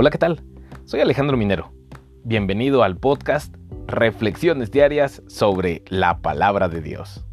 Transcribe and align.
Hola, 0.00 0.10
¿qué 0.10 0.18
tal? 0.18 0.44
Soy 0.84 1.00
Alejandro 1.00 1.36
Minero. 1.36 1.72
Bienvenido 2.22 2.84
al 2.84 2.98
podcast 2.98 3.56
Reflexiones 3.88 4.70
Diarias 4.70 5.24
sobre 5.26 5.82
la 5.88 6.20
Palabra 6.20 6.68
de 6.68 6.80
Dios. 6.80 7.26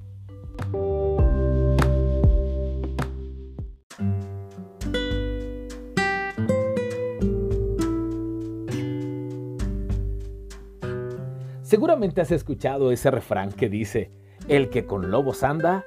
Seguramente 11.61 12.21
has 12.21 12.31
escuchado 12.31 12.91
ese 12.91 13.11
refrán 13.11 13.51
que 13.51 13.69
dice, 13.69 14.09
el 14.47 14.71
que 14.71 14.87
con 14.87 15.11
lobos 15.11 15.43
anda, 15.43 15.85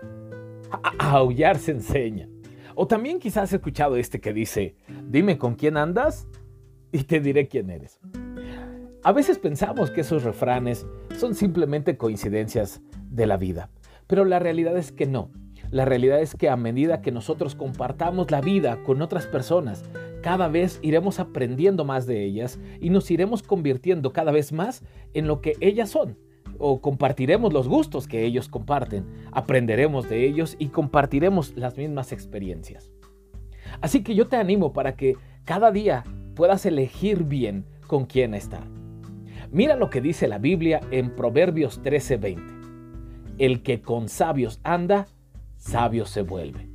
a 0.70 1.10
aullar 1.10 1.58
se 1.58 1.72
enseña. 1.72 2.28
O 2.76 2.86
también 2.86 3.18
quizás 3.18 3.42
has 3.42 3.54
escuchado 3.54 3.96
este 3.96 4.20
que 4.20 4.32
dice, 4.32 4.76
dime 5.08 5.38
con 5.38 5.56
quién 5.56 5.76
andas 5.76 6.28
y 6.92 7.04
te 7.04 7.20
diré 7.20 7.48
quién 7.48 7.70
eres. 7.70 8.00
A 9.04 9.12
veces 9.12 9.38
pensamos 9.38 9.90
que 9.90 10.00
esos 10.00 10.24
refranes 10.24 10.86
son 11.16 11.34
simplemente 11.34 11.96
coincidencias 11.96 12.82
de 13.10 13.26
la 13.26 13.36
vida, 13.36 13.70
pero 14.06 14.24
la 14.24 14.38
realidad 14.38 14.76
es 14.76 14.92
que 14.92 15.06
no. 15.06 15.30
La 15.70 15.84
realidad 15.84 16.20
es 16.20 16.34
que 16.34 16.48
a 16.48 16.56
medida 16.56 17.02
que 17.02 17.12
nosotros 17.12 17.54
compartamos 17.54 18.30
la 18.30 18.40
vida 18.40 18.82
con 18.84 19.02
otras 19.02 19.26
personas, 19.26 19.84
cada 20.22 20.48
vez 20.48 20.80
iremos 20.82 21.20
aprendiendo 21.20 21.84
más 21.84 22.06
de 22.06 22.24
ellas 22.24 22.58
y 22.80 22.90
nos 22.90 23.10
iremos 23.10 23.42
convirtiendo 23.42 24.12
cada 24.12 24.32
vez 24.32 24.52
más 24.52 24.82
en 25.14 25.26
lo 25.26 25.40
que 25.40 25.54
ellas 25.60 25.90
son. 25.90 26.18
O 26.58 26.80
compartiremos 26.80 27.52
los 27.52 27.68
gustos 27.68 28.08
que 28.08 28.24
ellos 28.24 28.48
comparten, 28.48 29.04
aprenderemos 29.30 30.08
de 30.08 30.26
ellos 30.26 30.56
y 30.58 30.68
compartiremos 30.68 31.54
las 31.56 31.76
mismas 31.76 32.12
experiencias. 32.12 32.90
Así 33.80 34.02
que 34.02 34.14
yo 34.14 34.26
te 34.26 34.36
animo 34.36 34.72
para 34.72 34.96
que 34.96 35.16
cada 35.44 35.70
día 35.70 36.04
puedas 36.38 36.64
elegir 36.66 37.24
bien 37.24 37.64
con 37.88 38.06
quién 38.06 38.32
estar. 38.32 38.62
Mira 39.50 39.74
lo 39.74 39.90
que 39.90 40.00
dice 40.00 40.28
la 40.28 40.38
Biblia 40.38 40.80
en 40.92 41.16
Proverbios 41.16 41.82
13:20. 41.82 42.40
El 43.38 43.64
que 43.64 43.82
con 43.82 44.08
sabios 44.08 44.60
anda, 44.62 45.08
sabio 45.56 46.06
se 46.06 46.22
vuelve. 46.22 46.70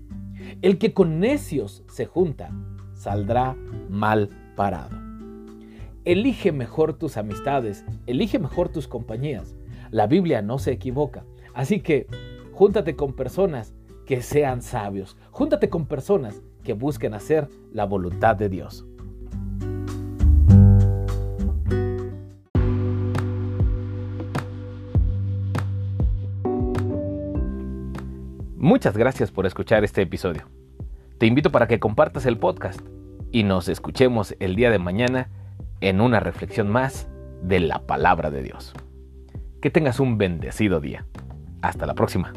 El 0.62 0.78
que 0.78 0.94
con 0.94 1.22
necios 1.22 1.86
se 1.88 2.06
junta, 2.06 2.52
saldrá 2.94 3.56
mal 3.90 4.28
parado. 4.58 4.98
Elige 6.04 6.52
mejor 6.52 6.98
tus 6.98 7.16
amistades, 7.16 7.86
elige 8.06 8.40
mejor 8.40 8.68
tus 8.68 8.90
compañías. 8.90 9.56
La 9.92 10.08
Biblia 10.08 10.42
no 10.42 10.60
se 10.60 10.74
equivoca. 10.74 11.24
Así 11.54 11.80
que 11.80 12.08
júntate 12.52 12.98
con 12.98 13.14
personas 13.14 13.74
que 14.06 14.22
sean 14.22 14.62
sabios. 14.62 15.16
Júntate 15.32 15.70
con 15.70 15.86
personas 15.86 16.42
que 16.66 16.74
busquen 16.74 17.14
hacer 17.14 17.48
la 17.72 17.86
voluntad 17.86 18.36
de 18.36 18.50
Dios. 18.50 18.86
Muchas 28.64 28.96
gracias 28.96 29.30
por 29.30 29.46
escuchar 29.46 29.84
este 29.84 30.04
episodio. 30.04 30.48
Te 31.18 31.26
invito 31.26 31.52
para 31.52 31.68
que 31.68 31.82
compartas 31.82 32.26
el 32.26 32.38
podcast 32.38 32.80
y 33.30 33.44
nos 33.44 33.68
escuchemos 33.68 34.38
el 34.40 34.56
día 34.56 34.72
de 34.72 34.80
mañana 34.80 35.30
en 35.82 36.00
una 36.00 36.22
reflexión 36.22 36.70
más 36.70 37.10
de 37.42 37.60
la 37.60 37.86
palabra 37.86 38.32
de 38.32 38.42
Dios. 38.42 38.74
Que 39.62 39.70
tengas 39.70 40.00
un 40.00 40.18
bendecido 40.18 40.80
día. 40.80 41.06
Hasta 41.62 41.86
la 41.86 41.94
próxima. 41.94 42.32